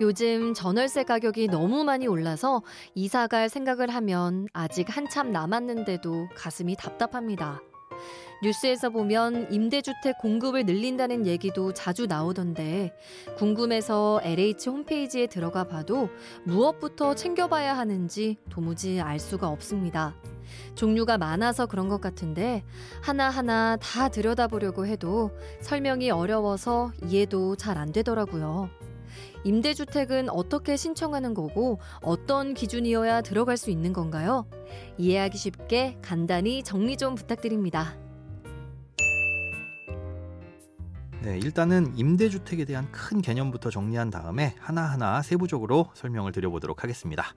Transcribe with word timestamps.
요즘 0.00 0.54
전월세 0.54 1.02
가격이 1.02 1.48
너무 1.48 1.82
많이 1.82 2.06
올라서 2.06 2.62
이사 2.94 3.26
갈 3.26 3.48
생각을 3.48 3.88
하면 3.90 4.46
아직 4.52 4.96
한참 4.96 5.32
남았는데도 5.32 6.28
가슴이 6.36 6.76
답답합니다. 6.76 7.60
뉴스에서 8.44 8.90
보면 8.90 9.52
임대주택 9.52 10.18
공급을 10.18 10.66
늘린다는 10.66 11.26
얘기도 11.26 11.72
자주 11.72 12.06
나오던데 12.06 12.96
궁금해서 13.36 14.20
LH 14.22 14.68
홈페이지에 14.70 15.26
들어가 15.26 15.64
봐도 15.64 16.08
무엇부터 16.44 17.16
챙겨봐야 17.16 17.76
하는지 17.76 18.36
도무지 18.48 19.00
알 19.00 19.18
수가 19.18 19.48
없습니다. 19.48 20.14
종류가 20.76 21.18
많아서 21.18 21.66
그런 21.66 21.88
것 21.88 22.00
같은데 22.00 22.62
하나하나 23.02 23.76
다 23.78 24.08
들여다보려고 24.08 24.86
해도 24.86 25.32
설명이 25.60 26.12
어려워서 26.12 26.92
이해도 27.04 27.56
잘 27.56 27.76
안 27.76 27.92
되더라고요. 27.92 28.87
임대주택은 29.44 30.28
어떻게 30.30 30.76
신청하는 30.76 31.34
거고 31.34 31.78
어떤 32.02 32.54
기준이어야 32.54 33.22
들어갈 33.22 33.56
수 33.56 33.70
있는 33.70 33.92
건가요? 33.92 34.46
이해하기 34.98 35.38
쉽게 35.38 35.98
간단히 36.02 36.62
정리 36.62 36.96
좀 36.96 37.14
부탁드립니다. 37.14 37.96
네, 41.20 41.36
일단은 41.38 41.96
임대주택에 41.96 42.64
대한 42.64 42.90
큰 42.92 43.20
개념부터 43.20 43.70
정리한 43.70 44.10
다음에 44.10 44.54
하나하나 44.58 45.20
세부적으로 45.22 45.90
설명을 45.94 46.32
드려보도록 46.32 46.84
하겠습니다. 46.84 47.34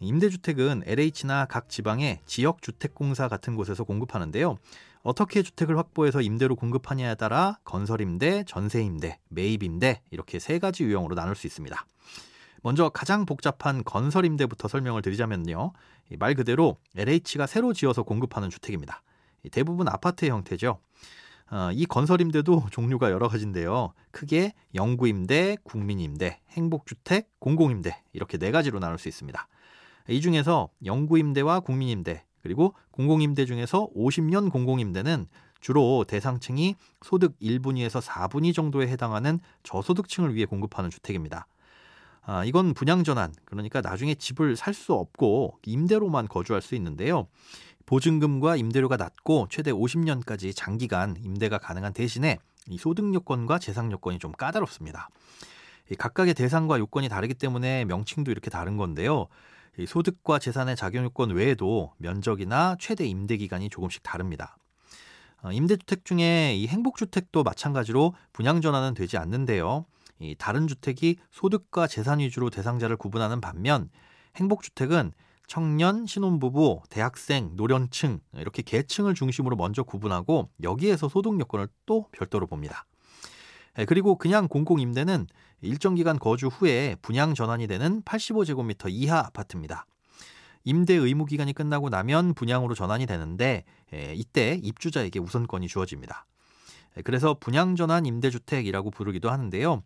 임대주택은 0.00 0.82
LH나 0.86 1.44
각 1.44 1.68
지방의 1.68 2.20
지역주택공사 2.26 3.28
같은 3.28 3.54
곳에서 3.54 3.84
공급하는데요. 3.84 4.56
어떻게 5.02 5.42
주택을 5.42 5.78
확보해서 5.78 6.20
임대로 6.20 6.56
공급하냐에 6.56 7.14
따라 7.14 7.58
건설임대, 7.64 8.44
전세임대, 8.46 9.18
매입임대 9.28 10.02
이렇게 10.10 10.38
세 10.38 10.58
가지 10.58 10.84
유형으로 10.84 11.14
나눌 11.14 11.34
수 11.34 11.46
있습니다. 11.46 11.86
먼저 12.62 12.90
가장 12.90 13.24
복잡한 13.24 13.82
건설임대부터 13.84 14.68
설명을 14.68 15.02
드리자면요. 15.02 15.72
말 16.18 16.34
그대로 16.34 16.76
LH가 16.96 17.46
새로 17.46 17.72
지어서 17.72 18.02
공급하는 18.02 18.50
주택입니다. 18.50 19.02
대부분 19.50 19.88
아파트의 19.88 20.30
형태죠. 20.30 20.80
어, 21.50 21.70
이 21.72 21.86
건설임대도 21.86 22.66
종류가 22.70 23.10
여러 23.10 23.28
가지인데요. 23.28 23.92
크게 24.12 24.52
영구임대, 24.74 25.56
국민임대, 25.64 26.40
행복주택, 26.50 27.28
공공임대 27.40 28.02
이렇게 28.12 28.38
네 28.38 28.50
가지로 28.50 28.78
나눌 28.78 28.98
수 28.98 29.08
있습니다. 29.08 29.48
이 30.08 30.20
중에서 30.20 30.68
영구임대와 30.84 31.60
국민임대 31.60 32.24
그리고 32.42 32.74
공공임대 32.92 33.46
중에서 33.46 33.88
50년 33.96 34.50
공공임대는 34.50 35.26
주로 35.60 36.04
대상층이 36.08 36.76
소득 37.02 37.38
1분위에서 37.40 38.00
4분위 38.02 38.54
정도에 38.54 38.88
해당하는 38.88 39.40
저소득층을 39.62 40.34
위해 40.34 40.46
공급하는 40.46 40.90
주택입니다. 40.90 41.46
아, 42.22 42.44
이건 42.44 42.74
분양전환, 42.74 43.34
그러니까 43.44 43.80
나중에 43.80 44.14
집을 44.14 44.56
살 44.56 44.74
수 44.74 44.92
없고 44.94 45.58
임대로만 45.66 46.28
거주할 46.28 46.62
수 46.62 46.74
있는데요. 46.74 47.26
보증금과 47.86 48.56
임대료가 48.56 48.96
낮고 48.96 49.48
최대 49.50 49.72
50년까지 49.72 50.54
장기간 50.54 51.16
임대가 51.22 51.58
가능한 51.58 51.92
대신에 51.92 52.38
이 52.68 52.78
소득 52.78 53.12
요건과 53.12 53.58
재산 53.58 53.90
요건이 53.90 54.18
좀 54.18 54.32
까다롭습니다. 54.32 55.08
각각의 55.98 56.34
대상과 56.34 56.78
요건이 56.78 57.08
다르기 57.08 57.34
때문에 57.34 57.84
명칭도 57.86 58.30
이렇게 58.30 58.48
다른 58.48 58.76
건데요. 58.76 59.26
소득과 59.86 60.38
재산의 60.38 60.76
작용 60.76 61.04
요건 61.04 61.30
외에도 61.30 61.92
면적이나 61.98 62.76
최대 62.78 63.06
임대 63.06 63.36
기간이 63.36 63.70
조금씩 63.70 64.02
다릅니다. 64.02 64.56
어, 65.42 65.52
임대주택 65.52 66.04
중에 66.04 66.54
이 66.54 66.66
행복주택도 66.66 67.42
마찬가지로 67.42 68.14
분양 68.32 68.60
전환은 68.60 68.94
되지 68.94 69.16
않는데요. 69.16 69.86
이 70.18 70.34
다른 70.38 70.66
주택이 70.66 71.16
소득과 71.30 71.86
재산 71.86 72.18
위주로 72.18 72.50
대상자를 72.50 72.96
구분하는 72.96 73.40
반면 73.40 73.88
행복주택은 74.36 75.12
청년, 75.46 76.06
신혼부부, 76.06 76.82
대학생, 76.90 77.56
노령층 77.56 78.20
이렇게 78.34 78.62
계층을 78.62 79.14
중심으로 79.14 79.56
먼저 79.56 79.82
구분하고 79.82 80.50
여기에서 80.62 81.08
소득 81.08 81.40
요건을 81.40 81.68
또 81.86 82.06
별도로 82.12 82.46
봅니다. 82.46 82.86
예, 83.78 83.84
그리고 83.84 84.16
그냥 84.16 84.48
공공 84.48 84.80
임대는 84.80 85.26
일정 85.62 85.94
기간 85.94 86.18
거주 86.18 86.48
후에 86.48 86.96
분양 87.02 87.34
전환이 87.34 87.66
되는 87.66 88.02
85제곱미터 88.02 88.86
이하 88.88 89.18
아파트입니다. 89.18 89.86
임대 90.64 90.94
의무 90.94 91.24
기간이 91.24 91.52
끝나고 91.52 91.88
나면 91.88 92.34
분양으로 92.34 92.74
전환이 92.74 93.06
되는데 93.06 93.64
예, 93.92 94.14
이때 94.14 94.58
입주자에게 94.62 95.18
우선권이 95.18 95.68
주어집니다. 95.68 96.26
예, 96.96 97.02
그래서 97.02 97.36
분양 97.38 97.76
전환 97.76 98.06
임대주택이라고 98.06 98.90
부르기도 98.90 99.30
하는데요. 99.30 99.82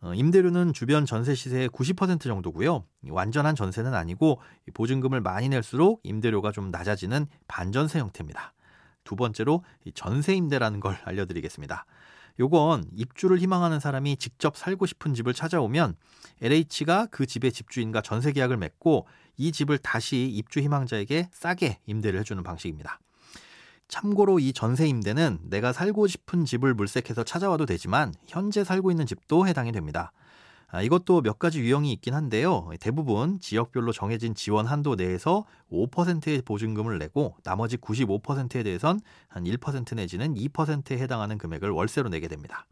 어, 0.00 0.14
임대료는 0.14 0.72
주변 0.74 1.06
전세 1.06 1.34
시세의 1.34 1.68
90% 1.70 2.22
정도고요. 2.22 2.84
완전한 3.08 3.56
전세는 3.56 3.94
아니고 3.94 4.40
보증금을 4.74 5.20
많이 5.20 5.48
낼수록 5.48 6.00
임대료가 6.04 6.52
좀 6.52 6.70
낮아지는 6.70 7.26
반전세 7.48 7.98
형태입니다. 7.98 8.52
두 9.02 9.16
번째로 9.16 9.64
전세 9.94 10.34
임대라는 10.34 10.80
걸 10.80 10.98
알려드리겠습니다. 11.04 11.84
요건 12.40 12.84
입주를 12.94 13.38
희망하는 13.38 13.80
사람이 13.80 14.16
직접 14.16 14.56
살고 14.56 14.86
싶은 14.86 15.14
집을 15.14 15.34
찾아오면 15.34 15.96
LH가 16.40 17.06
그 17.10 17.26
집의 17.26 17.52
집주인과 17.52 18.02
전세 18.02 18.32
계약을 18.32 18.56
맺고 18.56 19.06
이 19.36 19.52
집을 19.52 19.78
다시 19.78 20.26
입주 20.26 20.60
희망자에게 20.60 21.30
싸게 21.32 21.80
임대를 21.86 22.20
해주는 22.20 22.42
방식입니다. 22.42 23.00
참고로 23.88 24.38
이 24.38 24.52
전세 24.52 24.86
임대는 24.86 25.38
내가 25.44 25.72
살고 25.72 26.06
싶은 26.06 26.44
집을 26.44 26.74
물색해서 26.74 27.24
찾아와도 27.24 27.64
되지만 27.66 28.12
현재 28.26 28.62
살고 28.62 28.90
있는 28.90 29.06
집도 29.06 29.46
해당이 29.46 29.72
됩니다. 29.72 30.12
아, 30.70 30.82
이것도 30.82 31.22
몇 31.22 31.38
가지 31.38 31.60
유형이 31.60 31.90
있긴 31.94 32.12
한데요. 32.12 32.68
대부분 32.78 33.40
지역별로 33.40 33.92
정해진 33.92 34.34
지원 34.34 34.66
한도 34.66 34.96
내에서 34.96 35.46
5%의 35.72 36.42
보증금을 36.42 36.98
내고 36.98 37.36
나머지 37.42 37.78
95%에 37.78 38.62
대해선 38.62 39.00
한 39.28 39.44
1% 39.44 39.94
내지는 39.96 40.34
2%에 40.34 40.98
해당하는 40.98 41.38
금액을 41.38 41.70
월세로 41.70 42.10
내게 42.10 42.28
됩니다. 42.28 42.66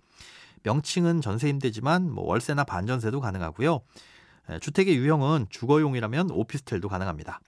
명칭은 0.63 1.23
전세임대지만 1.23 2.13
뭐 2.13 2.27
월세나 2.27 2.65
반전세도 2.65 3.21
가능하고요. 3.21 3.81
주택의 4.61 4.97
유형은 4.97 5.47
주거용이라면 5.49 6.31
오피스텔도 6.33 6.89
가능합니다. 6.91 7.41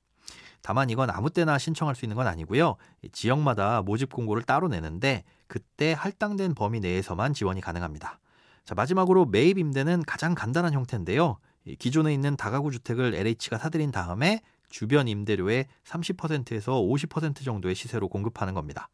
다만 0.62 0.88
이건 0.88 1.10
아무 1.10 1.28
때나 1.28 1.58
신청할 1.58 1.94
수 1.94 2.06
있는 2.06 2.16
건 2.16 2.26
아니고요. 2.26 2.76
지역마다 3.12 3.82
모집 3.82 4.12
공고를 4.12 4.44
따로 4.44 4.68
내는데 4.68 5.24
그때 5.46 5.92
할당된 5.92 6.54
범위 6.54 6.80
내에서만 6.80 7.34
지원이 7.34 7.60
가능합니다. 7.60 8.18
자, 8.68 8.74
마지막으로 8.74 9.24
매입 9.24 9.56
임대는 9.56 10.02
가장 10.02 10.34
간단한 10.34 10.74
형태인데요. 10.74 11.38
기존에 11.78 12.12
있는 12.12 12.36
다가구 12.36 12.70
주택을 12.70 13.14
LH가 13.14 13.56
사들인 13.56 13.90
다음에 13.90 14.42
주변 14.68 15.08
임대료의 15.08 15.64
30%에서 15.84 16.72
50% 16.74 17.42
정도의 17.46 17.74
시세로 17.74 18.08
공급하는 18.08 18.52
겁니다. 18.52 18.90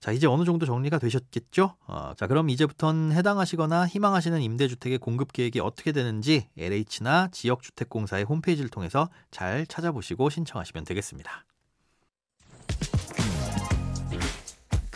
자, 0.00 0.12
이제 0.12 0.26
어느 0.26 0.44
정도 0.44 0.66
정리가 0.66 0.98
되셨겠죠? 0.98 1.76
어, 1.86 2.12
자, 2.14 2.26
그럼 2.26 2.50
이제부턴 2.50 3.12
해당하시거나 3.12 3.86
희망하시는 3.86 4.38
임대주택의 4.42 4.98
공급 4.98 5.32
계획이 5.32 5.60
어떻게 5.60 5.92
되는지 5.92 6.48
LH나 6.58 7.28
지역주택공사의 7.32 8.24
홈페이지를 8.24 8.68
통해서 8.68 9.08
잘 9.30 9.66
찾아보시고 9.66 10.28
신청하시면 10.28 10.84
되겠습니다. 10.84 11.46